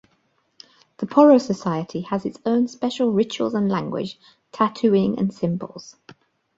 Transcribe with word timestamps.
The 0.97 1.05
Poro 1.05 1.39
society 1.39 2.01
has 2.01 2.25
its 2.25 2.39
own 2.43 2.67
special 2.67 3.11
rituals 3.11 3.53
and 3.53 3.69
language, 3.69 4.17
tattooing 4.51 5.19
and 5.19 5.31
symbols. 5.31 5.95